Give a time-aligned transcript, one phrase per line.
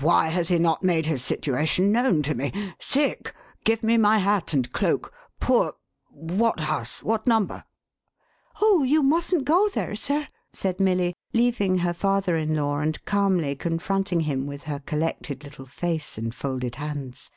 [0.00, 2.72] "Why has he not made his situation known to me?
[2.80, 3.32] Sick!—
[3.64, 5.12] give me my hat and cloak.
[5.38, 5.74] Poor!—
[6.36, 7.62] what house?— what number?""
[8.60, 13.54] "Oh, you mustn't go there3 sir,"" said Milly, leaving her father in law, and calmly
[13.54, 17.30] confronting him with her collected little face and folded hands.